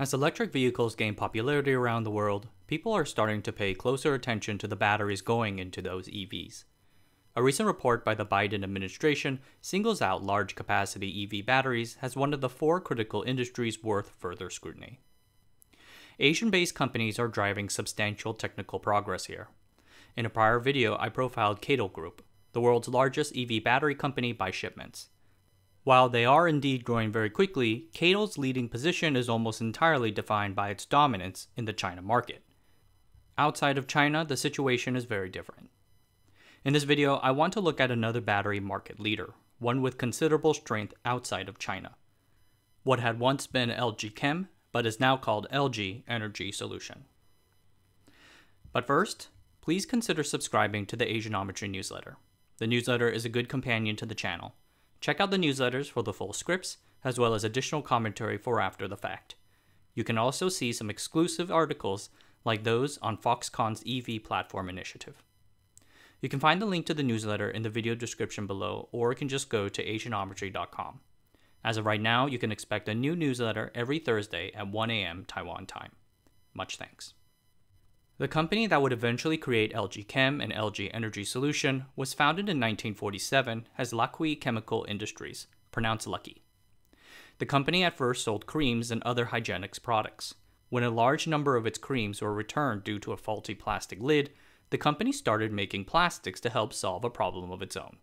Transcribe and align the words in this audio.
As 0.00 0.14
electric 0.14 0.50
vehicles 0.50 0.94
gain 0.94 1.14
popularity 1.14 1.74
around 1.74 2.04
the 2.04 2.10
world, 2.10 2.48
people 2.66 2.90
are 2.94 3.04
starting 3.04 3.42
to 3.42 3.52
pay 3.52 3.74
closer 3.74 4.14
attention 4.14 4.56
to 4.56 4.66
the 4.66 4.74
batteries 4.74 5.20
going 5.20 5.58
into 5.58 5.82
those 5.82 6.08
EVs. 6.08 6.64
A 7.36 7.42
recent 7.42 7.66
report 7.66 8.02
by 8.02 8.14
the 8.14 8.24
Biden 8.24 8.64
administration 8.64 9.40
singles 9.60 10.00
out 10.00 10.24
large 10.24 10.54
capacity 10.54 11.28
EV 11.30 11.44
batteries 11.44 11.98
as 12.00 12.16
one 12.16 12.32
of 12.32 12.40
the 12.40 12.48
four 12.48 12.80
critical 12.80 13.22
industries 13.24 13.84
worth 13.84 14.12
further 14.18 14.48
scrutiny. 14.48 15.00
Asian 16.18 16.48
based 16.48 16.74
companies 16.74 17.18
are 17.18 17.28
driving 17.28 17.68
substantial 17.68 18.32
technical 18.32 18.78
progress 18.78 19.26
here. 19.26 19.48
In 20.16 20.24
a 20.24 20.30
prior 20.30 20.60
video, 20.60 20.96
I 20.98 21.10
profiled 21.10 21.60
CATL 21.60 21.92
Group, 21.92 22.22
the 22.52 22.62
world's 22.62 22.88
largest 22.88 23.36
EV 23.36 23.62
battery 23.62 23.94
company 23.94 24.32
by 24.32 24.50
shipments. 24.50 25.10
While 25.82 26.10
they 26.10 26.24
are 26.24 26.46
indeed 26.46 26.84
growing 26.84 27.10
very 27.10 27.30
quickly, 27.30 27.86
CATL's 27.94 28.36
leading 28.36 28.68
position 28.68 29.16
is 29.16 29.28
almost 29.28 29.60
entirely 29.60 30.10
defined 30.10 30.54
by 30.54 30.68
its 30.68 30.84
dominance 30.84 31.48
in 31.56 31.64
the 31.64 31.72
China 31.72 32.02
market. 32.02 32.42
Outside 33.38 33.78
of 33.78 33.86
China, 33.86 34.24
the 34.24 34.36
situation 34.36 34.94
is 34.94 35.06
very 35.06 35.30
different. 35.30 35.70
In 36.62 36.74
this 36.74 36.84
video, 36.84 37.16
I 37.16 37.30
want 37.30 37.54
to 37.54 37.60
look 37.60 37.80
at 37.80 37.90
another 37.90 38.20
battery 38.20 38.60
market 38.60 39.00
leader, 39.00 39.32
one 39.58 39.80
with 39.80 39.96
considerable 39.96 40.52
strength 40.52 40.92
outside 41.06 41.48
of 41.48 41.58
China. 41.58 41.96
What 42.82 43.00
had 43.00 43.18
once 43.18 43.46
been 43.46 43.70
LG 43.70 44.14
Chem, 44.14 44.48
but 44.72 44.84
is 44.84 45.00
now 45.00 45.16
called 45.16 45.48
LG 45.50 46.02
Energy 46.06 46.52
Solution. 46.52 47.04
But 48.72 48.86
first, 48.86 49.28
please 49.62 49.86
consider 49.86 50.22
subscribing 50.22 50.84
to 50.86 50.96
the 50.96 51.06
Asianometry 51.06 51.70
newsletter. 51.70 52.18
The 52.58 52.66
newsletter 52.66 53.08
is 53.08 53.24
a 53.24 53.30
good 53.30 53.48
companion 53.48 53.96
to 53.96 54.06
the 54.06 54.14
channel. 54.14 54.54
Check 55.00 55.20
out 55.20 55.30
the 55.30 55.38
newsletters 55.38 55.90
for 55.90 56.02
the 56.02 56.12
full 56.12 56.32
scripts, 56.32 56.78
as 57.04 57.18
well 57.18 57.34
as 57.34 57.44
additional 57.44 57.82
commentary 57.82 58.36
for 58.36 58.60
after 58.60 58.86
the 58.86 58.96
fact. 58.96 59.34
You 59.94 60.04
can 60.04 60.18
also 60.18 60.48
see 60.48 60.72
some 60.72 60.90
exclusive 60.90 61.50
articles 61.50 62.10
like 62.44 62.64
those 62.64 62.98
on 62.98 63.16
Foxconn's 63.16 63.82
EV 63.86 64.22
platform 64.22 64.68
initiative. 64.68 65.22
You 66.20 66.28
can 66.28 66.40
find 66.40 66.60
the 66.60 66.66
link 66.66 66.86
to 66.86 66.94
the 66.94 67.02
newsletter 67.02 67.50
in 67.50 67.62
the 67.62 67.70
video 67.70 67.94
description 67.94 68.46
below, 68.46 68.88
or 68.92 69.10
you 69.10 69.16
can 69.16 69.28
just 69.28 69.48
go 69.48 69.68
to 69.68 69.84
asianometry.com. 69.84 71.00
As 71.64 71.76
of 71.76 71.86
right 71.86 72.00
now, 72.00 72.26
you 72.26 72.38
can 72.38 72.52
expect 72.52 72.88
a 72.88 72.94
new 72.94 73.16
newsletter 73.16 73.70
every 73.74 73.98
Thursday 73.98 74.52
at 74.54 74.68
1 74.68 74.90
a.m. 74.90 75.24
Taiwan 75.26 75.66
time. 75.66 75.92
Much 76.54 76.76
thanks. 76.76 77.14
The 78.20 78.28
company 78.28 78.66
that 78.66 78.82
would 78.82 78.92
eventually 78.92 79.38
create 79.38 79.72
LG 79.72 80.06
Chem 80.06 80.42
and 80.42 80.52
LG 80.52 80.90
Energy 80.92 81.24
Solution 81.24 81.86
was 81.96 82.12
founded 82.12 82.50
in 82.50 82.60
1947 82.60 83.66
as 83.78 83.94
Lakhui 83.94 84.38
Chemical 84.38 84.84
Industries, 84.86 85.46
pronounced 85.70 86.06
Lucky. 86.06 86.42
The 87.38 87.46
company 87.46 87.82
at 87.82 87.96
first 87.96 88.22
sold 88.22 88.44
creams 88.44 88.90
and 88.90 89.02
other 89.04 89.28
hygienics 89.32 89.82
products. 89.82 90.34
When 90.68 90.84
a 90.84 90.90
large 90.90 91.26
number 91.26 91.56
of 91.56 91.66
its 91.66 91.78
creams 91.78 92.20
were 92.20 92.34
returned 92.34 92.84
due 92.84 92.98
to 92.98 93.12
a 93.12 93.16
faulty 93.16 93.54
plastic 93.54 94.02
lid, 94.02 94.28
the 94.68 94.76
company 94.76 95.12
started 95.12 95.50
making 95.50 95.86
plastics 95.86 96.40
to 96.40 96.50
help 96.50 96.74
solve 96.74 97.06
a 97.06 97.10
problem 97.10 97.50
of 97.50 97.62
its 97.62 97.74
own. 97.74 97.96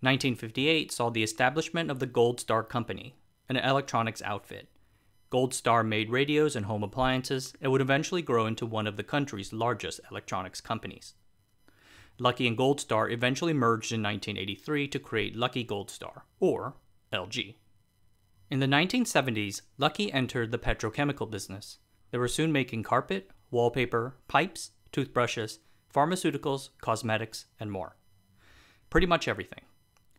1958 0.00 0.90
saw 0.90 1.10
the 1.10 1.22
establishment 1.22 1.90
of 1.90 1.98
the 1.98 2.06
Gold 2.06 2.40
Star 2.40 2.62
Company, 2.62 3.16
an 3.50 3.58
electronics 3.58 4.22
outfit, 4.22 4.70
Gold 5.30 5.54
Star 5.54 5.84
made 5.84 6.10
radios 6.10 6.56
and 6.56 6.66
home 6.66 6.82
appliances 6.82 7.54
and 7.60 7.70
would 7.70 7.80
eventually 7.80 8.20
grow 8.20 8.46
into 8.46 8.66
one 8.66 8.88
of 8.88 8.96
the 8.96 9.04
country's 9.04 9.52
largest 9.52 10.00
electronics 10.10 10.60
companies. 10.60 11.14
Lucky 12.18 12.48
and 12.48 12.56
Gold 12.56 12.80
Star 12.80 13.08
eventually 13.08 13.52
merged 13.52 13.92
in 13.92 14.02
1983 14.02 14.88
to 14.88 14.98
create 14.98 15.36
Lucky 15.36 15.62
Gold 15.62 15.88
Star, 15.88 16.24
or 16.40 16.74
LG. 17.12 17.54
In 18.50 18.58
the 18.58 18.66
1970s, 18.66 19.62
Lucky 19.78 20.12
entered 20.12 20.50
the 20.50 20.58
petrochemical 20.58 21.30
business. 21.30 21.78
They 22.10 22.18
were 22.18 22.26
soon 22.26 22.50
making 22.50 22.82
carpet, 22.82 23.30
wallpaper, 23.52 24.16
pipes, 24.26 24.72
toothbrushes, 24.90 25.60
pharmaceuticals, 25.94 26.70
cosmetics, 26.80 27.46
and 27.60 27.70
more. 27.70 27.96
Pretty 28.90 29.06
much 29.06 29.28
everything. 29.28 29.62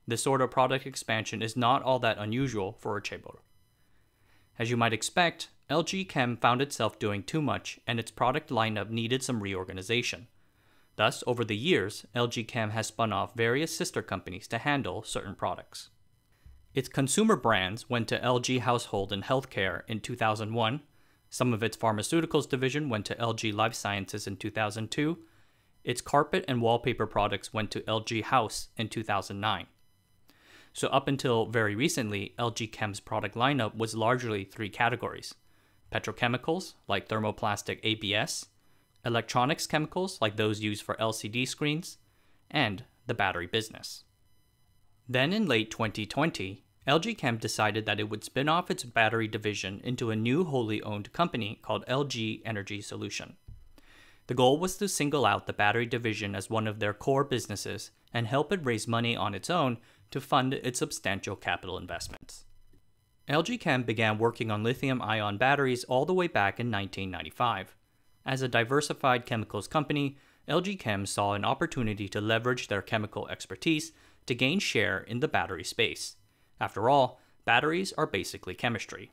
This 0.08 0.24
sort 0.24 0.42
of 0.42 0.52
product 0.52 0.88
expansion 0.88 1.42
is 1.42 1.58
not 1.58 1.84
all 1.84 2.00
that 2.00 2.18
unusual 2.18 2.78
for 2.80 2.96
a 2.96 3.02
chaebol. 3.02 3.40
As 4.62 4.70
you 4.70 4.78
might 4.78 4.94
expect, 4.94 5.50
LG 5.72 6.08
Chem 6.08 6.38
found 6.38 6.62
itself 6.62 7.00
doing 7.00 7.24
too 7.24 7.42
much 7.42 7.80
and 7.88 8.00
its 8.00 8.12
product 8.12 8.52
lineup 8.52 8.92
needed 8.92 9.24
some 9.24 9.42
reorganization. 9.42 10.28
Thus, 10.98 11.24
over 11.26 11.44
the 11.44 11.58
years, 11.58 12.06
LG 12.16 12.48
Chem 12.48 12.70
has 12.70 12.86
spun 12.86 13.12
off 13.12 13.34
various 13.34 13.76
sister 13.76 14.04
companies 14.04 14.48
to 14.50 14.60
handle 14.60 15.02
certain 15.02 15.34
products. 15.34 15.90
Its 16.76 16.88
consumer 16.88 17.36
brands 17.36 17.90
went 17.90 18.08
to 18.10 18.20
LG 18.20 18.60
Household 18.60 19.12
and 19.12 19.24
Healthcare 19.24 19.82
in 19.88 20.00
2001, 20.00 20.82
some 21.32 21.54
of 21.54 21.64
its 21.64 21.76
pharmaceuticals 21.76 22.48
division 22.48 22.88
went 22.88 23.08
to 23.08 23.16
LG 23.16 23.56
Life 23.56 23.74
Sciences 23.74 24.28
in 24.28 24.38
2002, 24.38 25.18
its 25.84 26.02
carpet 26.02 26.46
and 26.48 26.62
wallpaper 26.62 27.08
products 27.08 27.52
went 27.52 27.72
to 27.72 27.82
LG 27.82 28.26
House 28.26 28.68
in 28.78 28.90
2009. 28.90 29.66
So, 30.74 30.88
up 30.88 31.08
until 31.08 31.48
very 31.48 31.76
recently, 31.76 32.34
LG 32.40 32.72
Chem's 32.72 33.00
product 33.00 33.36
lineup 33.36 33.76
was 33.76 33.96
largely 33.96 34.44
three 34.44 34.70
categories 34.70 35.36
petrochemicals, 35.92 36.76
like 36.88 37.10
thermoplastic 37.10 37.80
ABS, 37.84 38.46
electronics 39.06 39.68
chemicals, 39.68 40.18
like 40.22 40.38
those 40.38 40.62
used 40.62 40.84
for 40.84 40.96
LCD 40.96 41.46
screens, 41.46 41.98
and 42.50 42.86
the 43.08 43.14
battery 43.14 43.48
business. 43.48 44.06
Then, 45.10 45.34
in 45.34 45.46
late 45.48 45.70
2020, 45.70 46.64
LG 46.88 47.18
Chem 47.18 47.38
decided 47.38 47.86
that 47.86 48.00
it 48.00 48.10
would 48.10 48.24
spin 48.24 48.48
off 48.48 48.72
its 48.72 48.84
battery 48.84 49.28
division 49.28 49.82
into 49.84 50.10
a 50.10 50.16
new 50.16 50.46
wholly 50.46 50.82
owned 50.82 51.12
company 51.14 51.60
called 51.62 51.86
LG 51.88 52.42
Energy 52.46 52.82
Solution. 52.82 53.36
The 54.28 54.34
goal 54.34 54.58
was 54.58 54.78
to 54.78 54.88
single 54.88 55.26
out 55.26 55.46
the 55.46 55.54
battery 55.54 55.86
division 55.86 56.36
as 56.36 56.50
one 56.50 56.68
of 56.68 56.80
their 56.80 56.94
core 56.94 57.24
businesses 57.24 57.92
and 58.14 58.28
help 58.28 58.52
it 58.54 58.66
raise 58.66 58.88
money 58.88 59.16
on 59.16 59.36
its 59.36 59.50
own 59.50 59.78
to 60.12 60.22
fund 60.22 60.54
its 60.54 60.80
substantial 60.80 61.36
capital 61.36 61.78
investments. 61.78 62.46
LG 63.28 63.60
Chem 63.60 63.84
began 63.84 64.18
working 64.18 64.52
on 64.52 64.64
lithium 64.64 65.02
ion 65.02 65.38
batteries 65.38 65.84
all 65.86 66.06
the 66.06 66.14
way 66.14 66.28
back 66.28 66.60
in 66.60 66.72
1995. 66.72 67.76
As 68.26 68.42
a 68.42 68.48
diversified 68.48 69.26
chemicals 69.26 69.68
company, 69.68 70.18
LG 70.48 70.80
Chem 70.80 71.06
saw 71.06 71.34
an 71.34 71.46
opportunity 71.46 72.10
to 72.10 72.22
leverage 72.22 72.68
their 72.68 72.82
chemical 72.82 73.28
expertise 73.30 73.92
to 74.26 74.36
gain 74.36 74.60
share 74.60 75.00
in 75.00 75.20
the 75.20 75.28
battery 75.28 75.64
space. 75.64 76.18
After 76.60 76.90
all, 76.90 77.20
batteries 77.46 77.94
are 77.94 78.06
basically 78.06 78.54
chemistry. 78.54 79.12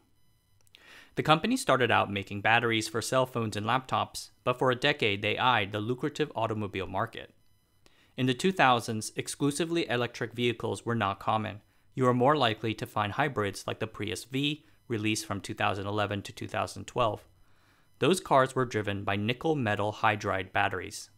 The 1.15 1.23
company 1.23 1.57
started 1.57 1.91
out 1.91 2.13
making 2.13 2.43
batteries 2.43 2.89
for 2.89 3.03
cell 3.03 3.27
phones 3.27 3.57
and 3.57 3.67
laptops, 3.67 4.31
but 4.45 4.59
for 4.59 4.71
a 4.71 4.77
decade 4.77 5.23
they 5.23 5.39
eyed 5.39 5.73
the 5.73 5.81
lucrative 5.81 6.31
automobile 6.37 6.87
market. 6.87 7.33
In 8.19 8.27
the 8.27 8.35
2000s, 8.35 9.13
exclusively 9.15 9.89
electric 9.89 10.33
vehicles 10.33 10.85
were 10.85 10.97
not 10.97 11.21
common. 11.21 11.61
You 11.95 12.03
were 12.03 12.13
more 12.13 12.37
likely 12.37 12.75
to 12.75 12.85
find 12.85 13.13
hybrids 13.13 13.65
like 13.65 13.79
the 13.79 13.87
Prius 13.87 14.25
V, 14.25 14.67
released 14.89 15.25
from 15.25 15.41
2011 15.41 16.23
to 16.23 16.33
2012. 16.33 17.29
Those 18.01 18.19
cars 18.19 18.57
were 18.57 18.65
driven 18.65 19.05
by 19.05 19.15
nickel 19.15 19.55
metal 19.55 19.93
hydride 19.93 20.53
batteries. 20.53 21.11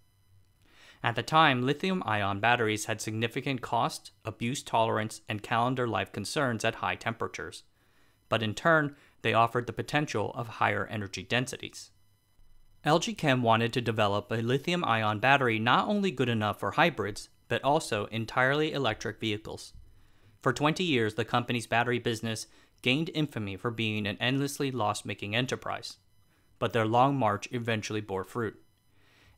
At 1.03 1.17
the 1.17 1.23
time, 1.23 1.63
lithium 1.63 2.03
ion 2.05 2.39
batteries 2.39 2.85
had 2.85 3.01
significant 3.01 3.63
cost, 3.63 4.11
abuse 4.27 4.63
tolerance, 4.63 5.23
and 5.27 5.43
calendar 5.43 5.89
life 5.89 6.13
concerns 6.13 6.67
at 6.67 6.77
high 6.77 6.97
temperatures. 6.97 7.63
But 8.29 8.43
in 8.43 8.55
turn, 8.55 8.95
they 9.23 9.33
offered 9.33 9.67
the 9.67 9.73
potential 9.73 10.33
of 10.35 10.49
higher 10.49 10.87
energy 10.87 11.23
densities. 11.23 11.93
LG 12.85 13.19
Chem 13.19 13.43
wanted 13.43 13.75
to 13.75 13.83
develop 13.83 14.31
a 14.31 14.37
lithium 14.37 14.83
ion 14.85 15.19
battery 15.19 15.59
not 15.59 15.87
only 15.87 16.11
good 16.11 16.31
enough 16.31 16.61
for 16.61 16.73
hybrids, 16.73 17.29
but 17.47 17.63
also 17.63 18.07
entirely 18.07 18.73
electric 18.73 19.21
vehicles. 19.21 19.75
For 20.41 20.55
20 20.55 20.83
years, 20.83 21.15
the 21.15 21.27
company's 21.27 21.67
battery 21.67 21.99
business 21.99 22.47
gained 22.81 23.11
infamy 23.13 23.57
for 23.57 23.71
being 23.71 24.07
an 24.07 24.17
endlessly 24.19 24.71
loss 24.71 25.05
making 25.05 25.37
enterprise. 25.37 25.99
But 26.59 26.73
their 26.73 26.87
long 26.87 27.17
march 27.17 27.49
eventually 27.53 28.01
bore 28.01 28.25
fruit. 28.25 28.59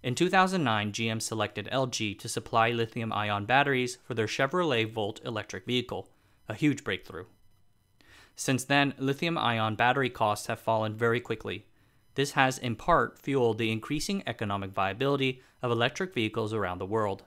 In 0.04 0.14
2009, 0.14 0.92
GM 0.92 1.20
selected 1.20 1.68
LG 1.72 2.20
to 2.20 2.28
supply 2.28 2.70
lithium 2.70 3.12
ion 3.12 3.44
batteries 3.44 3.98
for 4.04 4.14
their 4.14 4.26
Chevrolet 4.26 4.84
Volt 4.88 5.20
electric 5.24 5.66
vehicle, 5.66 6.08
a 6.48 6.54
huge 6.54 6.84
breakthrough. 6.84 7.24
Since 8.36 8.64
then, 8.64 8.94
lithium 8.98 9.36
ion 9.36 9.74
battery 9.74 10.10
costs 10.10 10.46
have 10.46 10.60
fallen 10.60 10.96
very 10.96 11.20
quickly, 11.20 11.66
this 12.14 12.32
has 12.32 12.58
in 12.58 12.76
part 12.76 13.18
fueled 13.18 13.58
the 13.58 13.70
increasing 13.70 14.22
economic 14.26 14.72
viability 14.72 15.42
of 15.62 15.70
electric 15.70 16.14
vehicles 16.14 16.52
around 16.52 16.78
the 16.78 16.86
world. 16.86 17.24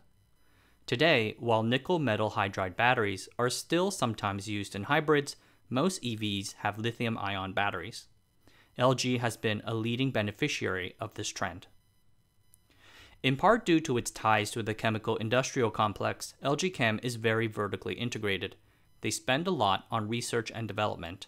Today, 0.85 1.35
while 1.39 1.63
nickel 1.63 1.97
metal 1.97 2.31
hydride 2.31 2.75
batteries 2.75 3.27
are 3.39 3.49
still 3.49 3.89
sometimes 3.89 4.47
used 4.47 4.75
in 4.75 4.83
hybrids, 4.83 5.35
most 5.69 6.01
EVs 6.03 6.53
have 6.59 6.77
lithium 6.77 7.17
ion 7.17 7.53
batteries. 7.53 8.07
LG 8.77 9.19
has 9.19 9.37
been 9.37 9.63
a 9.65 9.73
leading 9.73 10.11
beneficiary 10.11 10.95
of 10.99 11.13
this 11.15 11.29
trend. 11.29 11.67
In 13.23 13.37
part 13.37 13.65
due 13.65 13.79
to 13.79 13.97
its 13.97 14.11
ties 14.11 14.51
to 14.51 14.61
the 14.61 14.75
chemical 14.75 15.15
industrial 15.15 15.71
complex, 15.71 16.35
LG 16.43 16.73
Chem 16.75 16.99
is 17.01 17.15
very 17.15 17.47
vertically 17.47 17.95
integrated. 17.95 18.55
They 19.01 19.09
spend 19.09 19.47
a 19.47 19.51
lot 19.51 19.85
on 19.89 20.07
research 20.07 20.51
and 20.53 20.67
development. 20.67 21.25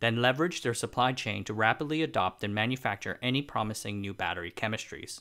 Then 0.00 0.16
leveraged 0.16 0.62
their 0.62 0.74
supply 0.74 1.12
chain 1.12 1.44
to 1.44 1.54
rapidly 1.54 2.02
adopt 2.02 2.44
and 2.44 2.54
manufacture 2.54 3.18
any 3.20 3.42
promising 3.42 4.00
new 4.00 4.14
battery 4.14 4.52
chemistries. 4.54 5.20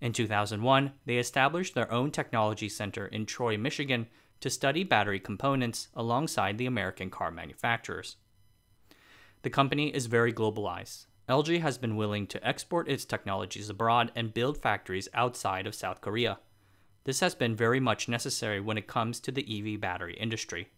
In 0.00 0.12
2001, 0.12 0.92
they 1.04 1.18
established 1.18 1.74
their 1.74 1.90
own 1.90 2.10
technology 2.10 2.68
center 2.68 3.06
in 3.06 3.26
Troy, 3.26 3.56
Michigan 3.56 4.06
to 4.40 4.50
study 4.50 4.84
battery 4.84 5.18
components 5.18 5.88
alongside 5.94 6.58
the 6.58 6.66
American 6.66 7.10
car 7.10 7.30
manufacturers. 7.30 8.16
The 9.42 9.50
company 9.50 9.94
is 9.94 10.06
very 10.06 10.32
globalized. 10.32 11.06
LG 11.28 11.60
has 11.60 11.78
been 11.78 11.96
willing 11.96 12.26
to 12.28 12.46
export 12.46 12.88
its 12.88 13.04
technologies 13.04 13.68
abroad 13.68 14.12
and 14.14 14.34
build 14.34 14.58
factories 14.58 15.08
outside 15.14 15.66
of 15.66 15.74
South 15.74 16.00
Korea. 16.00 16.38
This 17.04 17.20
has 17.20 17.34
been 17.34 17.56
very 17.56 17.80
much 17.80 18.08
necessary 18.08 18.60
when 18.60 18.78
it 18.78 18.86
comes 18.86 19.18
to 19.20 19.32
the 19.32 19.74
EV 19.74 19.80
battery 19.80 20.14
industry. 20.14 20.68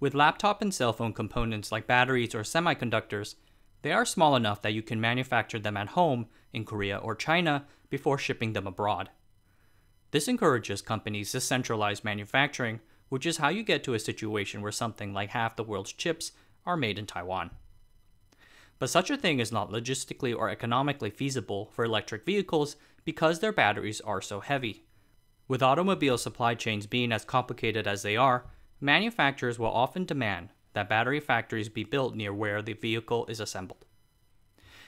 With 0.00 0.14
laptop 0.14 0.62
and 0.62 0.72
cell 0.72 0.92
phone 0.92 1.12
components 1.12 1.72
like 1.72 1.86
batteries 1.86 2.34
or 2.34 2.42
semiconductors, 2.42 3.34
they 3.82 3.92
are 3.92 4.04
small 4.04 4.36
enough 4.36 4.62
that 4.62 4.72
you 4.72 4.82
can 4.82 5.00
manufacture 5.00 5.58
them 5.58 5.76
at 5.76 5.88
home 5.88 6.26
in 6.52 6.64
Korea 6.64 6.98
or 6.98 7.14
China 7.14 7.66
before 7.90 8.18
shipping 8.18 8.52
them 8.52 8.66
abroad. 8.66 9.10
This 10.10 10.28
encourages 10.28 10.82
companies 10.82 11.32
to 11.32 11.40
centralize 11.40 12.04
manufacturing, 12.04 12.80
which 13.08 13.26
is 13.26 13.38
how 13.38 13.48
you 13.48 13.62
get 13.62 13.82
to 13.84 13.94
a 13.94 13.98
situation 13.98 14.62
where 14.62 14.72
something 14.72 15.12
like 15.12 15.30
half 15.30 15.56
the 15.56 15.64
world's 15.64 15.92
chips 15.92 16.32
are 16.64 16.76
made 16.76 16.98
in 16.98 17.06
Taiwan. 17.06 17.50
But 18.78 18.90
such 18.90 19.10
a 19.10 19.16
thing 19.16 19.40
is 19.40 19.50
not 19.50 19.70
logistically 19.70 20.36
or 20.36 20.48
economically 20.48 21.10
feasible 21.10 21.70
for 21.72 21.84
electric 21.84 22.24
vehicles 22.24 22.76
because 23.04 23.40
their 23.40 23.52
batteries 23.52 24.00
are 24.02 24.22
so 24.22 24.40
heavy. 24.40 24.84
With 25.48 25.62
automobile 25.62 26.18
supply 26.18 26.54
chains 26.54 26.86
being 26.86 27.10
as 27.10 27.24
complicated 27.24 27.88
as 27.88 28.02
they 28.02 28.16
are, 28.16 28.46
manufacturers 28.80 29.58
will 29.58 29.68
often 29.70 30.04
demand 30.04 30.50
that 30.72 30.88
battery 30.88 31.20
factories 31.20 31.68
be 31.68 31.84
built 31.84 32.14
near 32.14 32.32
where 32.32 32.62
the 32.62 32.74
vehicle 32.74 33.26
is 33.26 33.40
assembled. 33.40 33.84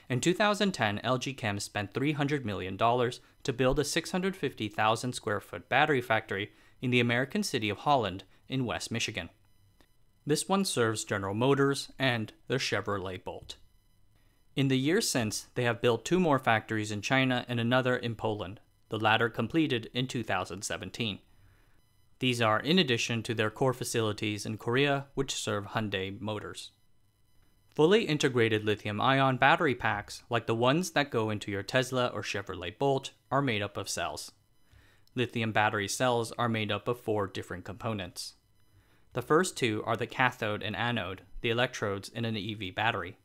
In 0.09 0.21
2010, 0.21 1.01
LG 1.05 1.37
Chem 1.37 1.61
spent 1.61 1.95
$300 1.95 2.45
million 2.45 2.77
to 2.77 3.53
build 3.53 3.79
a 3.79 3.85
650,000 3.85 5.13
square 5.13 5.41
foot 5.41 5.69
battery 5.69 6.01
factory 6.01 6.51
in 6.83 6.91
the 6.91 7.01
American 7.01 7.43
city 7.43 7.69
of 7.69 7.79
Holland 7.79 8.25
in 8.49 8.67
West 8.67 8.91
Michigan. 8.91 9.31
This 10.27 10.49
one 10.49 10.65
serves 10.65 11.05
General 11.05 11.35
Motors 11.35 11.91
and 11.99 12.33
the 12.49 12.57
Chevrolet 12.57 13.23
Bolt. 13.23 13.57
In 14.57 14.69
the 14.69 14.79
years 14.79 15.09
since, 15.09 15.47
they 15.55 15.63
have 15.63 15.81
built 15.81 16.05
two 16.05 16.19
more 16.19 16.39
factories 16.39 16.91
in 16.91 17.03
China 17.03 17.45
and 17.49 17.61
another 17.61 17.97
in 17.97 18.17
Poland, 18.17 18.61
the 18.89 18.99
latter 18.99 19.29
completed 19.29 19.89
in 19.95 20.07
2017. 20.07 21.21
These 22.21 22.43
are 22.43 22.61
in 22.61 22.79
addition 22.79 23.23
to 23.25 23.35
their 23.35 23.51
core 23.51 23.73
facilities 23.73 24.45
in 24.45 24.59
Korea, 24.59 25.07
which 25.15 25.35
serve 25.35 25.69
Hyundai 25.69 26.21
Motors. 26.21 26.71
Fully 27.75 28.05
integrated 28.05 28.63
lithium 28.63 29.01
ion 29.01 29.39
battery 29.39 29.75
packs, 29.75 30.23
like 30.29 30.47
the 30.47 30.55
ones 30.55 30.91
that 30.91 31.11
go 31.11 31.31
into 31.31 31.51
your 31.51 31.63
Tesla 31.63 32.09
or 32.09 32.23
Chevrolet 32.23 32.79
Bolt, 32.79 33.13
are 33.31 33.41
made 33.41 33.63
up 33.63 33.79
of 33.79 33.89
cells. 33.89 34.33
Lithium 35.15 35.51
battery 35.53 35.89
cells 35.89 36.31
are 36.33 36.49
made 36.49 36.71
up 36.71 36.89
of 36.89 37.01
four 37.01 37.27
different 37.27 37.65
components. 37.65 38.35
The 39.15 39.23
first 39.23 39.57
two 39.57 39.83
are 39.87 39.97
the 39.97 40.07
cathode 40.07 40.63
and 40.63 40.77
anode, 40.77 41.23
the 41.41 41.51
electrodes 41.51 42.11
in 42.11 42.27
an 42.27 42.37
EV 42.37 42.75
battery. 42.75 43.17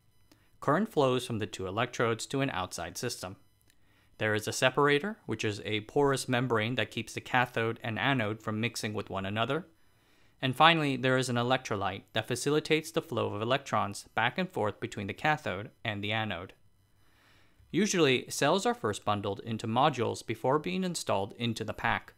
Current 0.62 0.89
flows 0.89 1.27
from 1.27 1.39
the 1.39 1.45
two 1.45 1.68
electrodes 1.68 2.25
to 2.27 2.39
an 2.39 2.50
outside 2.50 2.98
system. 2.98 3.36
There 4.17 4.33
is 4.33 4.47
a 4.47 4.53
separator, 4.53 5.17
which 5.25 5.44
is 5.44 5.62
a 5.65 5.81
porous 5.81 6.27
membrane 6.27 6.75
that 6.75 6.91
keeps 6.91 7.13
the 7.13 7.21
cathode 7.21 7.79
and 7.83 8.00
anode 8.00 8.41
from 8.41 8.62
mixing 8.62 8.94
with 8.94 9.09
one 9.09 9.25
another. 9.25 9.67
And 10.41 10.56
finally, 10.56 10.95
there 10.95 11.17
is 11.17 11.29
an 11.29 11.35
electrolyte 11.35 12.03
that 12.13 12.27
facilitates 12.27 12.91
the 12.91 13.01
flow 13.01 13.33
of 13.33 13.41
electrons 13.41 14.06
back 14.15 14.38
and 14.38 14.50
forth 14.50 14.79
between 14.79 15.07
the 15.07 15.13
cathode 15.13 15.71
and 15.83 16.03
the 16.03 16.12
anode. 16.12 16.53
Usually, 17.71 18.29
cells 18.29 18.65
are 18.65 18.73
first 18.73 19.03
bundled 19.03 19.41
into 19.41 19.67
modules 19.67 20.25
before 20.25 20.59
being 20.59 20.83
installed 20.83 21.33
into 21.38 21.63
the 21.63 21.73
pack. 21.73 22.13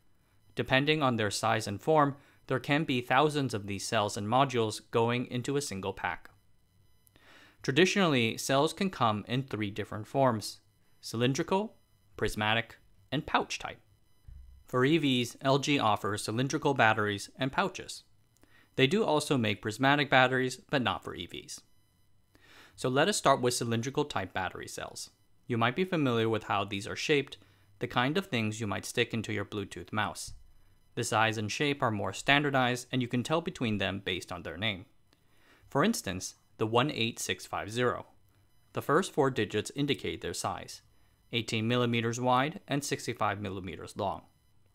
Depending 0.56 1.02
on 1.02 1.16
their 1.16 1.32
size 1.32 1.68
and 1.68 1.82
form, 1.82 2.16
there 2.48 2.60
can 2.60 2.84
be 2.84 3.02
thousands 3.02 3.54
of 3.54 3.66
these 3.66 3.86
cells 3.86 4.18
and 4.18 4.28
modules 4.28 4.82
going 4.92 5.26
into 5.28 5.58
a 5.58 5.62
single 5.62 5.94
pack. 5.94 6.30
Traditionally, 7.64 8.38
cells 8.38 8.72
can 8.72 8.90
come 8.90 9.26
in 9.28 9.44
three 9.44 9.72
different 9.72 10.08
forms 10.08 10.60
cylindrical, 11.00 11.77
prismatic, 12.18 12.78
and 13.12 13.26
pouch 13.26 13.60
type. 13.60 13.80
For 14.66 14.82
EVs, 14.82 15.38
LG 15.38 15.82
offers 15.82 16.24
cylindrical 16.24 16.74
batteries 16.74 17.30
and 17.38 17.52
pouches. 17.52 18.04
They 18.76 18.88
do 18.88 19.04
also 19.04 19.38
make 19.38 19.62
prismatic 19.62 20.10
batteries, 20.10 20.58
but 20.70 20.82
not 20.82 21.04
for 21.04 21.16
EVs. 21.16 21.62
So 22.76 22.90
let 22.90 23.08
us 23.08 23.18
start 23.18 23.42
with 23.42 23.54
cylindrical 23.54 24.06
type 24.06 24.34
battery 24.34 24.68
cells. 24.68 25.10
You 25.48 25.58
might 25.58 25.76
be 25.76 25.86
familiar 25.86 26.28
with 26.30 26.44
how 26.44 26.66
these 26.66 26.86
are 26.86 26.96
shaped, 26.96 27.38
the 27.80 27.88
kind 27.88 28.18
of 28.18 28.28
things 28.28 28.60
you 28.60 28.68
might 28.68 28.86
stick 28.86 29.14
into 29.14 29.34
your 29.34 29.46
Bluetooth 29.46 29.94
mouse. 29.94 30.34
The 30.96 31.04
size 31.04 31.38
and 31.38 31.52
shape 31.52 31.82
are 31.82 31.92
more 31.92 32.14
standardized, 32.14 32.88
and 32.92 33.02
you 33.02 33.08
can 33.08 33.24
tell 33.24 33.42
between 33.42 33.78
them 33.78 34.02
based 34.04 34.32
on 34.32 34.44
their 34.44 34.58
name. 34.58 34.86
For 35.70 35.84
instance, 35.84 36.36
the 36.58 36.68
18650. 36.68 38.08
The 38.74 38.82
first 38.82 39.14
four 39.14 39.32
digits 39.32 39.72
indicate 39.76 40.22
their 40.22 40.34
size. 40.34 40.82
18 41.34 41.68
millimeters 41.68 42.20
wide 42.20 42.60
and 42.68 42.84
65 42.84 43.42
millimeters 43.42 43.98
long. 43.98 44.24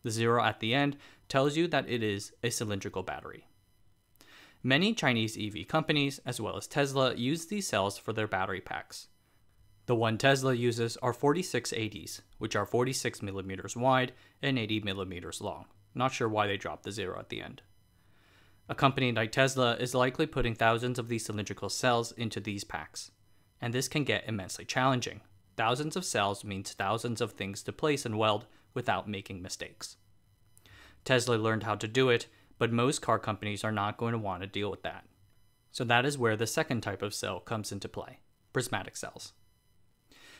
The 0.03 0.11
zero 0.11 0.43
at 0.43 0.59
the 0.59 0.73
end 0.73 0.97
tells 1.29 1.55
you 1.55 1.67
that 1.69 1.89
it 1.89 2.03
is 2.03 2.33
a 2.43 2.49
cylindrical 2.49 3.03
battery. 3.03 3.47
Many 4.61 4.93
Chinese 4.93 5.37
EV 5.37 5.67
companies, 5.67 6.19
as 6.25 6.39
well 6.39 6.55
as 6.55 6.67
Tesla, 6.67 7.15
use 7.15 7.47
these 7.47 7.67
cells 7.67 7.97
for 7.97 8.13
their 8.13 8.27
battery 8.27 8.61
packs. 8.61 9.07
The 9.85 9.95
one 9.95 10.17
Tesla 10.17 10.53
uses 10.53 10.95
are 10.97 11.13
4680s, 11.13 12.21
which 12.37 12.55
are 12.55 12.65
46 12.65 13.21
millimeters 13.21 13.75
wide 13.75 14.13
and 14.41 14.57
80 14.57 14.81
millimeters 14.81 15.41
long. 15.41 15.65
Not 15.93 16.13
sure 16.13 16.29
why 16.29 16.47
they 16.47 16.55
dropped 16.57 16.83
the 16.83 16.91
zero 16.91 17.19
at 17.19 17.29
the 17.29 17.41
end. 17.41 17.61
A 18.69 18.75
company 18.75 19.11
like 19.11 19.33
Tesla 19.33 19.75
is 19.75 19.93
likely 19.93 20.25
putting 20.25 20.55
thousands 20.55 20.97
of 20.97 21.09
these 21.09 21.25
cylindrical 21.25 21.67
cells 21.67 22.13
into 22.13 22.39
these 22.39 22.63
packs, 22.63 23.11
and 23.59 23.73
this 23.73 23.89
can 23.89 24.05
get 24.05 24.23
immensely 24.27 24.63
challenging. 24.63 25.19
Thousands 25.55 25.95
of 25.95 26.05
cells 26.05 26.43
means 26.43 26.71
thousands 26.71 27.21
of 27.21 27.33
things 27.33 27.61
to 27.63 27.71
place 27.71 28.05
and 28.05 28.17
weld 28.17 28.45
without 28.73 29.07
making 29.07 29.41
mistakes. 29.41 29.97
Tesla 31.05 31.35
learned 31.35 31.63
how 31.63 31.75
to 31.75 31.87
do 31.87 32.09
it, 32.09 32.27
but 32.57 32.71
most 32.71 33.01
car 33.01 33.19
companies 33.19 33.63
are 33.63 33.71
not 33.71 33.97
going 33.97 34.13
to 34.13 34.17
want 34.17 34.41
to 34.41 34.47
deal 34.47 34.71
with 34.71 34.83
that. 34.83 35.05
So 35.71 35.83
that 35.83 36.05
is 36.05 36.17
where 36.17 36.35
the 36.35 36.47
second 36.47 36.81
type 36.81 37.01
of 37.01 37.13
cell 37.13 37.39
comes 37.39 37.71
into 37.71 37.89
play 37.89 38.19
prismatic 38.53 38.95
cells. 38.95 39.33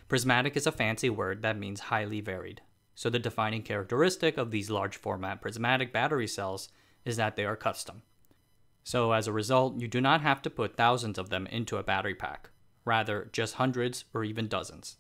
Prismatic 0.08 0.56
is 0.56 0.68
a 0.68 0.72
fancy 0.72 1.10
word 1.10 1.42
that 1.42 1.58
means 1.58 1.80
highly 1.80 2.22
varied. 2.22 2.62
So 2.94 3.10
the 3.10 3.18
defining 3.18 3.64
characteristic 3.64 4.38
of 4.38 4.52
these 4.52 4.70
large 4.70 4.98
format 4.98 5.42
prismatic 5.42 5.92
battery 5.92 6.28
cells 6.28 6.70
is 7.06 7.18
that 7.18 7.36
they 7.36 7.46
are 7.46 7.56
custom. 7.56 8.04
So 8.84 9.14
as 9.14 9.28
a 9.28 9.34
result, 9.34 9.80
you 9.80 9.88
do 9.88 10.00
not 10.00 10.22
have 10.22 10.42
to 10.44 10.50
put 10.50 10.78
thousands 10.78 11.18
of 11.18 11.30
them 11.30 11.48
into 11.48 11.78
a 11.78 11.84
battery 11.84 12.14
pack, 12.14 12.50
rather 12.86 13.30
just 13.32 13.56
hundreds 13.56 14.06
or 14.14 14.24
even 14.24 14.48
dozens. 14.48 14.98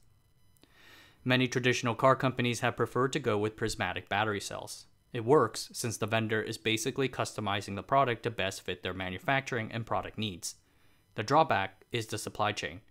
Many 1.25 1.47
traditional 1.47 1.95
car 1.95 2.15
companies 2.15 2.59
have 2.59 2.75
preferred 2.75 3.13
to 3.13 3.19
go 3.19 3.37
with 3.37 3.55
prismatic 3.55 4.09
battery 4.09 4.41
cells. 4.41 4.87
It 5.13 5.23
works 5.23 5.69
since 5.71 5.95
the 5.95 6.07
vendor 6.07 6.41
is 6.41 6.57
basically 6.57 7.07
customizing 7.07 7.75
the 7.75 7.83
product 7.83 8.23
to 8.23 8.31
best 8.31 8.61
fit 8.61 8.83
their 8.83 8.93
manufacturing 8.93 9.71
and 9.71 9.85
product 9.85 10.17
needs. 10.17 10.55
The 11.15 11.23
drawback 11.23 11.85
is 11.91 12.07
the 12.07 12.17
supply 12.17 12.51
chain. 12.51 12.81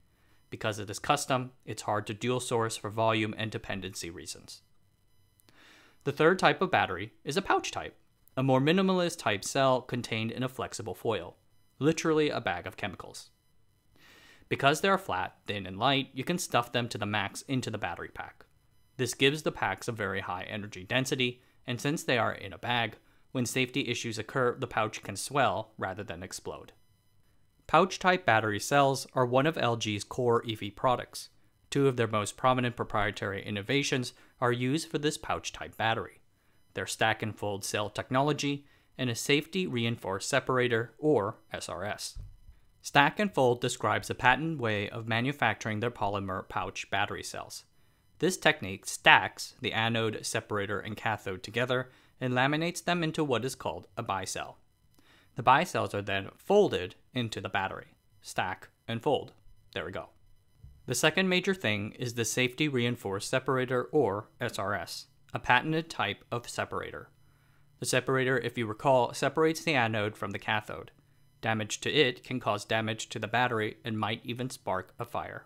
Because 0.49 0.79
it 0.79 0.89
is 0.89 0.99
custom, 0.99 1.51
it's 1.67 1.83
hard 1.83 2.07
to 2.07 2.15
dual 2.15 2.41
source 2.41 2.77
for 2.77 2.91
volume 2.91 3.35
and 3.37 3.51
dependency 3.51 4.09
reasons. 4.09 4.63
The 6.05 6.13
third 6.13 6.39
type 6.39 6.63
of 6.63 6.71
battery 6.71 7.13
is 7.25 7.37
a 7.37 7.43
pouch 7.43 7.71
type, 7.71 7.97
a 8.37 8.43
more 8.43 8.61
minimalist 8.61 9.19
type 9.19 9.45
cell 9.45 9.83
contained 9.83 10.31
in 10.31 10.43
a 10.43 10.49
flexible 10.49 10.95
foil, 10.95 11.37
literally 11.79 12.31
a 12.31 12.41
bag 12.41 12.67
of 12.67 12.77
chemicals. 12.77 13.31
Because 14.53 14.83
they 14.83 14.89
are 14.91 14.99
flat, 14.99 15.37
thin, 15.47 15.65
and 15.65 15.79
light, 15.79 16.11
you 16.13 16.25
can 16.25 16.37
stuff 16.37 16.73
them 16.73 16.87
to 16.91 16.99
the 16.99 17.07
max 17.07 17.41
into 17.49 17.71
the 17.71 17.79
battery 17.79 18.11
pack. 18.13 18.45
This 18.99 19.15
gives 19.15 19.45
the 19.45 19.51
packs 19.51 19.89
a 19.89 19.93
very 19.93 20.21
high 20.21 20.43
energy 20.43 20.85
density, 20.85 21.41
and 21.67 21.81
since 21.81 22.03
they 22.03 22.19
are 22.19 22.35
in 22.35 22.53
a 22.53 22.59
bag, 22.59 22.99
when 23.31 23.47
safety 23.47 23.89
issues 23.89 24.19
occur, 24.19 24.55
the 24.59 24.67
pouch 24.67 25.03
can 25.03 25.17
swell 25.17 25.73
rather 25.79 26.05
than 26.05 26.23
explode. 26.23 26.73
Pouch 27.67 27.99
type 27.99 28.27
battery 28.27 28.61
cells 28.61 29.07
are 29.15 29.25
one 29.25 29.47
of 29.47 29.57
LG's 29.57 30.05
core 30.05 30.45
EV 30.47 30.77
products. 30.77 31.31
Two 31.71 31.89
of 31.89 31.97
their 31.97 32.07
most 32.07 32.37
prominent 32.37 32.77
proprietary 32.77 33.43
innovations 33.43 34.13
are 34.39 34.53
used 34.53 34.87
for 34.91 34.99
this 34.99 35.17
pouch 35.17 35.55
type 35.55 35.79
battery 35.79 36.21
their 36.75 36.87
stack 36.87 37.23
and 37.23 37.35
fold 37.35 37.65
cell 37.65 37.89
technology 37.89 38.67
and 38.99 39.09
a 39.09 39.15
safety 39.15 39.67
reinforced 39.67 40.29
separator, 40.29 40.93
or 40.99 41.39
SRS. 41.55 42.19
Stack 42.85 43.21
and 43.21 43.33
Fold 43.33 43.61
describes 43.61 44.11
a 44.11 44.15
patented 44.15 44.61
way 44.61 44.91
of 44.91 45.07
manufacturing 45.07 45.79
their 45.79 45.91
polymer 45.91 46.49
pouch 46.49 46.91
battery 46.91 47.23
cells. 47.23 47.63
This 48.19 48.37
technique 48.37 48.87
stacks 48.87 49.55
the 49.61 49.73
anode, 49.73 50.27
separator, 50.27 50.81
and 50.81 50.97
cathode 50.97 51.45
together 51.45 51.91
and 52.21 52.35
laminates 52.35 52.83
them 52.83 53.05
into 53.05 53.23
what 53.23 53.45
is 53.45 53.55
called 53.55 53.87
a 53.97 54.03
bicell. 54.03 54.57
The 55.37 55.45
bicells 55.45 55.95
are 55.95 56.03
then 56.03 56.31
folded 56.37 56.97
into 57.15 57.41
the 57.41 57.49
battery, 57.49 57.95
stack, 58.21 58.69
and 58.89 59.01
fold. 59.01 59.33
There 59.75 59.85
we 59.85 59.93
go. 59.93 60.09
The 60.87 60.97
second 60.97 61.29
major 61.29 61.55
thing 61.55 61.93
is 61.93 62.15
the 62.15 62.25
Safety 62.25 62.67
Reinforced 62.67 63.31
Separator, 63.31 63.85
or 63.93 64.29
SRS, 64.41 65.07
a 65.33 65.39
patented 65.39 65.89
type 65.89 66.25
of 66.33 66.49
separator. 66.49 67.11
The 67.79 67.87
separator, 67.87 68.39
if 68.39 68.59
you 68.59 68.67
recall, 68.67 69.15
separates 69.15 69.63
the 69.63 69.75
anode 69.75 70.17
from 70.17 70.33
the 70.33 70.41
cathode. 70.41 70.91
Damage 71.43 71.81
to 71.81 71.91
it 71.93 72.25
can 72.25 72.41
cause 72.41 72.65
damage 72.65 73.09
to 73.11 73.19
the 73.19 73.29
battery 73.29 73.77
and 73.85 73.99
might 73.99 74.23
even 74.25 74.49
spark 74.49 74.95
a 74.99 75.05
fire. 75.05 75.45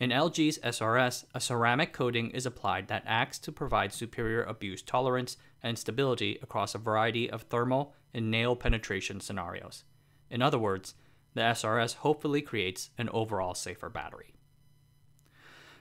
In 0.00 0.10
LG's 0.10 0.58
SRS, 0.58 1.24
a 1.34 1.40
ceramic 1.40 1.92
coating 1.92 2.30
is 2.30 2.46
applied 2.46 2.88
that 2.88 3.02
acts 3.06 3.38
to 3.40 3.52
provide 3.52 3.92
superior 3.92 4.42
abuse 4.42 4.80
tolerance 4.80 5.36
and 5.62 5.78
stability 5.78 6.38
across 6.42 6.74
a 6.74 6.78
variety 6.78 7.28
of 7.28 7.42
thermal 7.42 7.94
and 8.14 8.30
nail 8.30 8.56
penetration 8.56 9.20
scenarios. 9.20 9.84
In 10.30 10.40
other 10.40 10.58
words, 10.58 10.94
the 11.34 11.40
SRS 11.42 11.96
hopefully 11.96 12.40
creates 12.40 12.90
an 12.96 13.08
overall 13.10 13.54
safer 13.54 13.88
battery. 13.88 14.34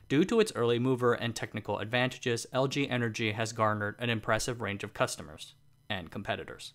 Due 0.09 0.25
to 0.25 0.39
its 0.39 0.53
early 0.55 0.79
mover 0.79 1.13
and 1.13 1.35
technical 1.35 1.79
advantages, 1.79 2.47
LG 2.53 2.89
Energy 2.89 3.33
has 3.33 3.53
garnered 3.53 3.95
an 3.99 4.09
impressive 4.09 4.61
range 4.61 4.83
of 4.83 4.93
customers 4.93 5.53
and 5.89 6.11
competitors. 6.11 6.73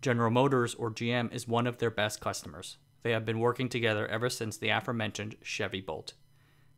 General 0.00 0.30
Motors, 0.30 0.74
or 0.74 0.90
GM, 0.90 1.32
is 1.32 1.48
one 1.48 1.66
of 1.66 1.78
their 1.78 1.90
best 1.90 2.20
customers. 2.20 2.78
They 3.02 3.10
have 3.12 3.26
been 3.26 3.40
working 3.40 3.68
together 3.68 4.06
ever 4.06 4.30
since 4.30 4.56
the 4.56 4.68
aforementioned 4.68 5.36
Chevy 5.42 5.80
Bolt. 5.80 6.14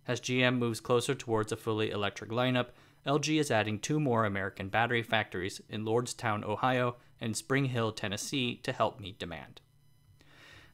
As 0.08 0.20
GM 0.20 0.58
moves 0.58 0.80
closer 0.80 1.14
towards 1.14 1.52
a 1.52 1.56
fully 1.56 1.90
electric 1.90 2.30
lineup, 2.30 2.68
LG 3.06 3.38
is 3.38 3.50
adding 3.50 3.78
two 3.78 4.00
more 4.00 4.24
American 4.24 4.68
battery 4.68 5.02
factories 5.02 5.60
in 5.68 5.84
Lordstown, 5.84 6.44
Ohio, 6.44 6.96
and 7.20 7.36
Spring 7.36 7.66
Hill, 7.66 7.92
Tennessee 7.92 8.56
to 8.62 8.72
help 8.72 9.00
meet 9.00 9.18
demand. 9.18 9.60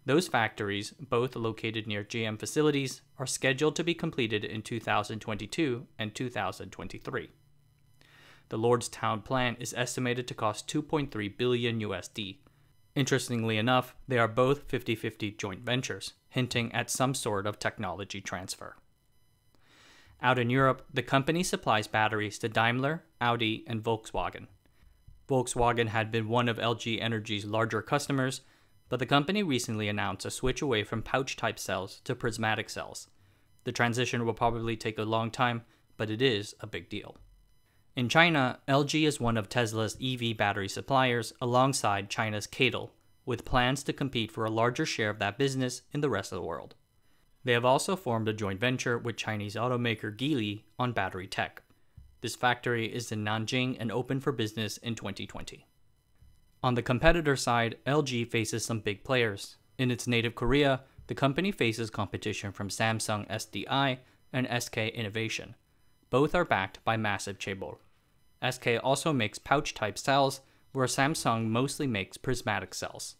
Those 0.05 0.29
factories, 0.29 0.93
both 0.93 1.35
located 1.35 1.88
near 1.88 2.05
GM 2.05 2.38
facilities, 2.38 3.03
are 3.19 3.26
scheduled 3.26 3.75
to 3.76 3.85
be 3.85 3.95
completed 3.95 4.45
in 4.45 4.62
2022 4.62 5.87
and 5.99 6.15
2023. 6.15 7.31
The 8.49 8.59
Lordstown 8.59 9.25
plant 9.25 9.59
is 9.61 9.75
estimated 9.76 10.29
to 10.29 10.35
cost 10.35 10.69
2.3 10.69 11.37
billion 11.37 11.81
USD. 11.81 12.38
Interestingly 12.95 13.59
enough, 13.59 13.95
they 14.07 14.19
are 14.19 14.29
both 14.29 14.69
50-50 14.69 15.37
joint 15.37 15.61
ventures, 15.61 16.15
hinting 16.29 16.73
at 16.73 16.88
some 16.88 17.15
sort 17.15 17.47
of 17.47 17.59
technology 17.59 18.21
transfer. 18.21 18.76
Out 20.23 20.38
in 20.38 20.49
Europe, 20.49 20.87
the 20.95 21.03
company 21.03 21.43
supplies 21.43 21.87
batteries 21.87 22.38
to 22.38 22.49
Daimler, 22.49 23.05
Audi, 23.21 23.65
and 23.67 23.83
Volkswagen. 23.83 24.47
Volkswagen 25.29 25.88
had 25.88 26.11
been 26.11 26.29
one 26.29 26.49
of 26.49 26.57
LG 26.57 27.03
Energy's 27.03 27.45
larger 27.45 27.83
customers, 27.83 28.43
but 28.88 28.99
the 28.99 29.07
company 29.07 29.43
recently 29.43 29.88
announced 29.88 30.25
a 30.25 30.31
switch 30.31 30.62
away 30.62 30.85
from 30.85 31.03
pouch 31.03 31.37
type 31.37 31.59
cells 31.59 32.00
to 32.05 32.15
prismatic 32.15 32.71
cells. 32.71 33.09
The 33.65 33.73
transition 33.73 34.25
will 34.25 34.35
probably 34.35 34.76
take 34.76 34.99
a 34.99 35.03
long 35.03 35.31
time, 35.31 35.62
but 35.97 36.11
it 36.11 36.23
is 36.23 36.55
a 36.61 36.67
big 36.67 36.88
deal. 36.88 37.17
In 37.97 38.11
China, 38.11 38.59
LG 38.69 39.07
is 39.07 39.19
one 39.19 39.38
of 39.38 39.49
Tesla's 39.49 39.97
EV 40.05 40.37
battery 40.37 40.69
suppliers 40.69 41.33
alongside 41.41 42.11
China's 42.11 42.47
CATL, 42.47 42.91
with 43.25 43.47
plans 43.47 43.83
to 43.85 43.93
compete 43.95 44.31
for 44.31 44.45
a 44.45 44.50
larger 44.50 44.85
share 44.85 45.09
of 45.09 45.19
that 45.19 45.38
business 45.38 45.81
in 45.95 46.03
the 46.03 46.11
rest 46.11 46.31
of 46.31 46.37
the 46.37 46.45
world. 46.45 46.75
They 47.43 47.55
have 47.55 47.65
also 47.65 47.97
formed 47.97 48.29
a 48.29 48.35
joint 48.35 48.61
venture 48.61 48.99
with 48.99 49.17
Chinese 49.17 49.55
automaker 49.55 50.15
Geely 50.15 50.65
on 50.79 50.93
battery 50.93 51.26
tech. 51.26 51.62
This 52.21 52.37
factory 52.37 52.85
is 52.85 53.11
in 53.11 53.25
Nanjing 53.25 53.79
and 53.81 53.91
open 53.91 54.21
for 54.21 54.31
business 54.31 54.76
in 54.76 54.95
2020. 54.95 55.65
On 56.62 56.75
the 56.75 56.83
competitor 56.83 57.35
side, 57.35 57.79
LG 57.87 58.29
faces 58.31 58.62
some 58.62 58.81
big 58.81 59.05
players. 59.05 59.57
In 59.79 59.91
its 59.91 60.07
native 60.07 60.35
Korea, 60.35 60.83
the 61.07 61.15
company 61.15 61.50
faces 61.50 61.88
competition 61.88 62.53
from 62.53 62.69
Samsung 62.69 63.26
SDI 63.29 64.00
and 64.35 64.62
SK 64.62 64.76
Innovation. 64.76 65.55
Both 66.11 66.35
are 66.35 66.45
backed 66.45 66.85
by 66.85 66.99
massive 66.99 67.38
chaebol. 67.38 67.79
SK 68.49 68.69
also 68.83 69.12
makes 69.12 69.38
pouch 69.38 69.75
type 69.75 69.99
cells, 69.99 70.40
where 70.73 70.87
Samsung 70.87 71.47
mostly 71.47 71.87
makes 71.87 72.16
prismatic 72.16 72.75
cells. 72.75 73.16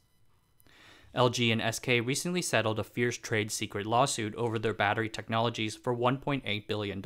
LG 1.15 1.51
and 1.51 1.75
SK 1.75 2.07
recently 2.07 2.43
settled 2.43 2.79
a 2.79 2.85
fierce 2.85 3.17
trade 3.17 3.51
secret 3.51 3.87
lawsuit 3.87 4.35
over 4.35 4.59
their 4.59 4.75
battery 4.75 5.09
technologies 5.09 5.75
for 5.75 5.97
$1.8 5.97 6.67
billion. 6.67 7.03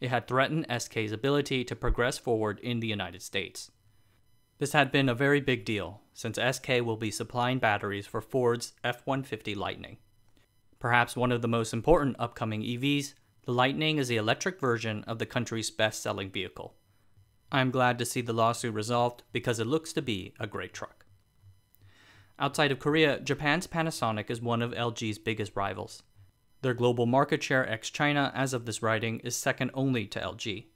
It 0.00 0.08
had 0.08 0.26
threatened 0.26 0.66
SK's 0.70 1.12
ability 1.12 1.64
to 1.64 1.76
progress 1.76 2.16
forward 2.16 2.58
in 2.60 2.80
the 2.80 2.86
United 2.86 3.20
States. 3.20 3.70
This 4.58 4.72
had 4.72 4.90
been 4.90 5.08
a 5.08 5.14
very 5.14 5.40
big 5.40 5.64
deal, 5.64 6.00
since 6.14 6.38
SK 6.38 6.68
will 6.82 6.96
be 6.96 7.10
supplying 7.10 7.58
batteries 7.58 8.06
for 8.06 8.20
Ford's 8.20 8.72
F 8.82 9.02
150 9.04 9.54
Lightning. 9.54 9.98
Perhaps 10.78 11.16
one 11.16 11.32
of 11.32 11.42
the 11.42 11.48
most 11.48 11.72
important 11.72 12.16
upcoming 12.18 12.62
EVs, 12.62 13.14
the 13.44 13.52
Lightning 13.52 13.98
is 13.98 14.08
the 14.08 14.16
electric 14.16 14.58
version 14.58 15.04
of 15.04 15.18
the 15.18 15.26
country's 15.26 15.70
best 15.70 16.02
selling 16.02 16.30
vehicle. 16.30 16.74
I'm 17.50 17.70
glad 17.70 17.98
to 17.98 18.04
see 18.04 18.20
the 18.20 18.32
lawsuit 18.32 18.74
resolved 18.74 19.22
because 19.32 19.58
it 19.58 19.66
looks 19.66 19.92
to 19.94 20.02
be 20.02 20.34
a 20.38 20.46
great 20.46 20.74
truck. 20.74 21.06
Outside 22.38 22.70
of 22.70 22.78
Korea, 22.78 23.18
Japan's 23.20 23.66
Panasonic 23.66 24.30
is 24.30 24.40
one 24.40 24.62
of 24.62 24.72
LG's 24.72 25.18
biggest 25.18 25.56
rivals. 25.56 26.02
Their 26.60 26.74
global 26.74 27.06
market 27.06 27.42
share 27.42 27.68
ex 27.68 27.88
China 27.90 28.32
as 28.34 28.52
of 28.52 28.66
this 28.66 28.82
writing 28.82 29.20
is 29.20 29.34
second 29.34 29.70
only 29.74 30.06
to 30.06 30.20
LG. 30.20 30.66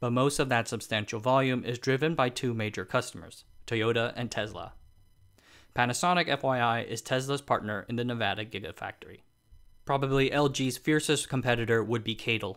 But 0.00 0.12
most 0.12 0.38
of 0.38 0.48
that 0.50 0.68
substantial 0.68 1.20
volume 1.20 1.64
is 1.64 1.78
driven 1.78 2.14
by 2.14 2.28
two 2.28 2.54
major 2.54 2.84
customers, 2.84 3.44
Toyota 3.66 4.12
and 4.16 4.30
Tesla. 4.30 4.74
Panasonic, 5.74 6.28
FYI, 6.28 6.86
is 6.86 7.02
Tesla's 7.02 7.40
partner 7.40 7.84
in 7.88 7.96
the 7.96 8.04
Nevada 8.04 8.44
Gigafactory. 8.44 9.20
Probably 9.84 10.30
LG's 10.30 10.78
fiercest 10.78 11.28
competitor 11.28 11.82
would 11.82 12.04
be 12.04 12.14
CATL. 12.14 12.56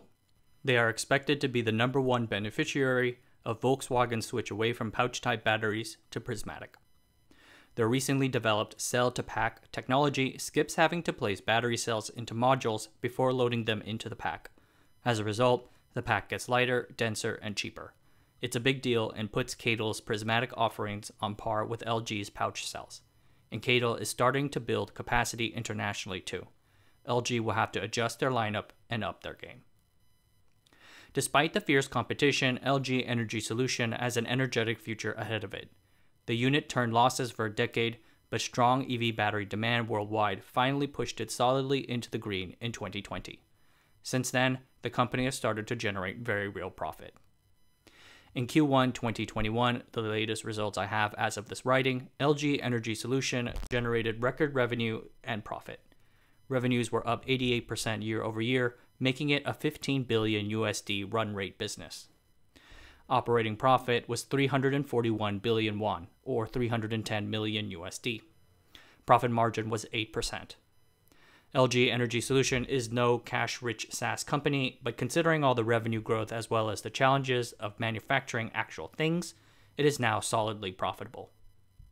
They 0.64 0.76
are 0.78 0.88
expected 0.88 1.40
to 1.40 1.48
be 1.48 1.60
the 1.60 1.72
number 1.72 2.00
one 2.00 2.26
beneficiary 2.26 3.18
of 3.44 3.60
Volkswagen's 3.60 4.26
switch 4.26 4.50
away 4.50 4.72
from 4.72 4.90
pouch 4.90 5.20
type 5.20 5.44
batteries 5.44 5.96
to 6.10 6.20
prismatic. 6.20 6.76
Their 7.74 7.88
recently 7.88 8.28
developed 8.28 8.80
cell 8.80 9.10
to 9.12 9.22
pack 9.22 9.70
technology 9.70 10.36
skips 10.38 10.74
having 10.74 11.02
to 11.04 11.12
place 11.12 11.40
battery 11.40 11.76
cells 11.76 12.10
into 12.10 12.34
modules 12.34 12.88
before 13.00 13.32
loading 13.32 13.66
them 13.66 13.82
into 13.82 14.08
the 14.08 14.16
pack. 14.16 14.50
As 15.04 15.18
a 15.20 15.24
result, 15.24 15.70
the 15.94 16.02
pack 16.02 16.28
gets 16.28 16.48
lighter, 16.48 16.88
denser, 16.96 17.38
and 17.42 17.56
cheaper. 17.56 17.94
It's 18.40 18.56
a 18.56 18.60
big 18.60 18.82
deal 18.82 19.10
and 19.10 19.32
puts 19.32 19.54
CATL's 19.54 20.00
prismatic 20.00 20.52
offerings 20.56 21.10
on 21.20 21.34
par 21.34 21.64
with 21.64 21.84
LG's 21.84 22.30
pouch 22.30 22.66
cells. 22.66 23.02
And 23.50 23.62
CATL 23.62 24.00
is 24.00 24.08
starting 24.08 24.48
to 24.50 24.60
build 24.60 24.94
capacity 24.94 25.46
internationally 25.46 26.20
too. 26.20 26.46
LG 27.08 27.40
will 27.40 27.54
have 27.54 27.72
to 27.72 27.82
adjust 27.82 28.20
their 28.20 28.30
lineup 28.30 28.70
and 28.90 29.02
up 29.02 29.22
their 29.22 29.34
game. 29.34 29.62
Despite 31.12 31.52
the 31.52 31.60
fierce 31.60 31.88
competition, 31.88 32.60
LG 32.64 33.04
Energy 33.06 33.40
Solution 33.40 33.92
has 33.92 34.16
an 34.16 34.26
energetic 34.26 34.78
future 34.78 35.12
ahead 35.12 35.44
of 35.44 35.54
it. 35.54 35.70
The 36.26 36.36
unit 36.36 36.68
turned 36.68 36.92
losses 36.92 37.30
for 37.30 37.46
a 37.46 37.54
decade, 37.54 37.98
but 38.30 38.40
strong 38.40 38.90
EV 38.90 39.16
battery 39.16 39.46
demand 39.46 39.88
worldwide 39.88 40.44
finally 40.44 40.86
pushed 40.86 41.20
it 41.20 41.30
solidly 41.30 41.88
into 41.90 42.10
the 42.10 42.18
green 42.18 42.56
in 42.60 42.72
2020. 42.72 43.40
Since 44.02 44.30
then, 44.30 44.58
the 44.82 44.90
company 44.90 45.24
has 45.24 45.34
started 45.34 45.66
to 45.68 45.76
generate 45.76 46.18
very 46.18 46.48
real 46.48 46.70
profit. 46.70 47.14
In 48.34 48.46
Q1 48.46 48.92
2021, 48.92 49.82
the 49.92 50.02
latest 50.02 50.44
results 50.44 50.76
I 50.76 50.86
have 50.86 51.14
as 51.16 51.36
of 51.36 51.48
this 51.48 51.64
writing, 51.64 52.08
LG 52.20 52.60
Energy 52.62 52.94
Solution 52.94 53.50
generated 53.70 54.22
record 54.22 54.54
revenue 54.54 55.02
and 55.24 55.44
profit. 55.44 55.80
Revenues 56.48 56.92
were 56.92 57.06
up 57.08 57.26
88% 57.26 58.04
year 58.04 58.22
over 58.22 58.40
year, 58.40 58.76
making 59.00 59.30
it 59.30 59.42
a 59.46 59.52
15 59.52 60.04
billion 60.04 60.48
USD 60.50 61.12
run 61.12 61.34
rate 61.34 61.58
business. 61.58 62.08
Operating 63.08 63.56
profit 63.56 64.08
was 64.08 64.22
341 64.22 65.38
billion 65.38 65.78
won, 65.78 66.08
or 66.24 66.46
310 66.46 67.30
million 67.30 67.70
USD. 67.70 68.22
Profit 69.06 69.30
margin 69.30 69.70
was 69.70 69.86
8%. 69.94 70.56
LG 71.54 71.90
Energy 71.90 72.20
Solution 72.20 72.66
is 72.66 72.92
no 72.92 73.16
cash 73.16 73.62
rich 73.62 73.86
SaaS 73.90 74.22
company, 74.22 74.78
but 74.82 74.98
considering 74.98 75.42
all 75.42 75.54
the 75.54 75.64
revenue 75.64 76.02
growth 76.02 76.30
as 76.30 76.50
well 76.50 76.68
as 76.68 76.82
the 76.82 76.90
challenges 76.90 77.52
of 77.52 77.80
manufacturing 77.80 78.50
actual 78.52 78.88
things, 78.88 79.32
it 79.78 79.86
is 79.86 79.98
now 79.98 80.20
solidly 80.20 80.72
profitable. 80.72 81.30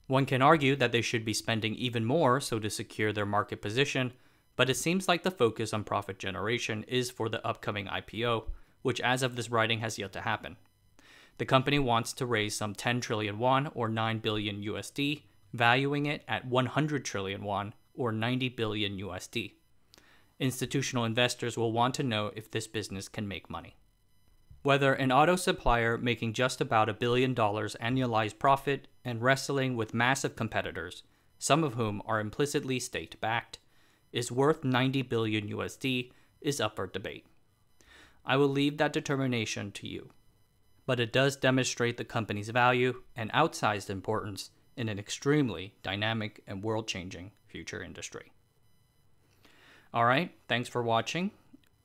One 0.09 0.27
can 0.27 0.43
argue 0.43 0.77
that 0.77 0.93
they 0.93 1.01
should 1.01 1.25
be 1.25 1.33
spending 1.33 1.75
even 1.75 2.05
more 2.05 2.39
so 2.41 2.59
to 2.59 2.69
secure 2.69 3.15
their 3.15 3.25
market 3.25 3.63
position, 3.63 4.13
but 4.57 4.71
it 4.71 4.77
seems 4.77 5.07
like 5.07 5.23
the 5.23 5.31
focus 5.31 5.73
on 5.73 5.85
profit 5.85 6.19
generation 6.19 6.85
is 6.89 7.11
for 7.11 7.29
the 7.29 7.47
upcoming 7.47 7.87
IPO, 7.87 8.45
which 8.83 9.01
as 9.01 9.23
of 9.23 9.37
this 9.37 9.51
writing 9.51 9.81
has 9.81 9.99
yet 9.99 10.13
to 10.13 10.23
happen. 10.23 10.57
The 11.39 11.45
company 11.45 11.79
wants 11.79 12.13
to 12.15 12.27
raise 12.27 12.57
some 12.57 12.75
10 12.75 13.01
trillion 13.03 13.39
won 13.39 13.69
or 13.75 13.89
9 13.89 14.19
billion 14.19 14.63
USD, 14.63 15.23
valuing 15.53 16.07
it 16.07 16.25
at 16.27 16.47
100 16.47 17.05
trillion 17.05 17.45
won 17.45 17.75
or 17.95 18.11
90 18.11 18.49
billion 18.51 18.97
USD. 18.99 19.53
Institutional 20.39 21.05
investors 21.05 21.57
will 21.57 21.73
want 21.73 21.95
to 21.95 22.03
know 22.03 22.31
if 22.35 22.51
this 22.51 22.67
business 22.67 23.09
can 23.09 23.29
make 23.29 23.51
money. 23.51 23.77
Whether 24.63 24.95
an 24.95 25.13
auto 25.13 25.37
supplier 25.37 25.97
making 25.97 26.33
just 26.33 26.61
about 26.61 26.89
a 26.89 26.95
billion 26.95 27.35
dollars 27.35 27.77
annualized 27.81 28.39
profit 28.39 28.89
and 29.05 29.23
wrestling 29.23 29.77
with 29.77 29.95
massive 29.95 30.37
competitors, 30.37 31.03
some 31.39 31.63
of 31.63 31.75
whom 31.75 32.03
are 32.07 32.21
implicitly 32.21 32.81
state 32.81 33.21
backed, 33.21 33.59
is 34.13 34.33
worth 34.33 34.65
90 34.65 35.03
billion 35.03 35.49
USD 35.49 36.11
is 36.41 36.61
up 36.61 36.77
for 36.77 36.87
debate. 36.87 37.27
I 38.25 38.37
will 38.37 38.49
leave 38.49 38.79
that 38.79 38.93
determination 38.93 39.71
to 39.73 39.87
you. 39.87 40.11
But 40.85 41.01
it 41.01 41.13
does 41.13 41.37
demonstrate 41.37 41.97
the 41.97 42.05
company's 42.05 42.49
value 42.51 43.03
and 43.17 43.33
outsized 43.33 43.91
importance 43.91 44.51
in 44.77 44.89
an 44.89 44.99
extremely 44.99 45.75
dynamic 45.83 46.43
and 46.47 46.63
world 46.63 46.87
changing 46.87 47.33
future 47.47 47.83
industry. 47.83 48.33
Alright, 49.95 50.33
thanks 50.49 50.69
for 50.69 50.83
watching. 50.83 51.31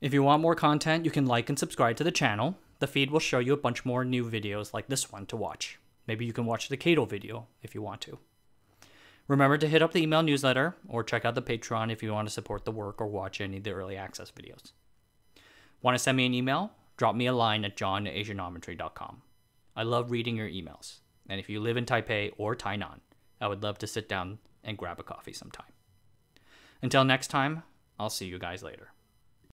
If 0.00 0.12
you 0.12 0.22
want 0.22 0.42
more 0.42 0.54
content, 0.54 1.04
you 1.04 1.10
can 1.10 1.26
like 1.26 1.48
and 1.48 1.58
subscribe 1.58 1.96
to 1.96 2.04
the 2.04 2.10
channel. 2.10 2.56
The 2.80 2.86
feed 2.86 3.10
will 3.10 3.20
show 3.20 3.38
you 3.38 3.52
a 3.52 3.56
bunch 3.56 3.84
more 3.84 4.04
new 4.04 4.28
videos 4.28 4.74
like 4.74 4.88
this 4.88 5.10
one 5.10 5.26
to 5.26 5.36
watch. 5.36 5.78
Maybe 6.06 6.26
you 6.26 6.32
can 6.32 6.44
watch 6.44 6.68
the 6.68 6.76
CATL 6.76 7.08
video 7.08 7.46
if 7.62 7.74
you 7.74 7.82
want 7.82 8.00
to. 8.02 8.18
Remember 9.32 9.56
to 9.56 9.66
hit 9.66 9.80
up 9.80 9.94
the 9.94 10.02
email 10.02 10.22
newsletter 10.22 10.76
or 10.86 11.02
check 11.02 11.24
out 11.24 11.34
the 11.34 11.40
Patreon 11.40 11.90
if 11.90 12.02
you 12.02 12.12
want 12.12 12.28
to 12.28 12.34
support 12.34 12.66
the 12.66 12.70
work 12.70 13.00
or 13.00 13.06
watch 13.06 13.40
any 13.40 13.56
of 13.56 13.64
the 13.64 13.70
early 13.70 13.96
access 13.96 14.30
videos. 14.30 14.72
Want 15.80 15.94
to 15.94 15.98
send 15.98 16.18
me 16.18 16.26
an 16.26 16.34
email? 16.34 16.72
Drop 16.98 17.16
me 17.16 17.24
a 17.24 17.32
line 17.32 17.64
at 17.64 17.74
johnasianometry.com. 17.74 19.22
I 19.74 19.84
love 19.84 20.10
reading 20.10 20.36
your 20.36 20.50
emails, 20.50 20.98
and 21.30 21.40
if 21.40 21.48
you 21.48 21.60
live 21.60 21.78
in 21.78 21.86
Taipei 21.86 22.32
or 22.36 22.54
Tainan, 22.54 23.00
I 23.40 23.48
would 23.48 23.62
love 23.62 23.78
to 23.78 23.86
sit 23.86 24.06
down 24.06 24.38
and 24.62 24.76
grab 24.76 25.00
a 25.00 25.02
coffee 25.02 25.32
sometime. 25.32 25.72
Until 26.82 27.02
next 27.02 27.28
time, 27.28 27.62
I'll 27.98 28.10
see 28.10 28.26
you 28.26 28.38
guys 28.38 28.62
later. 28.62 28.92